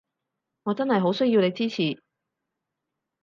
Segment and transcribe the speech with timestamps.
[0.63, 2.01] 我真係好需要你支持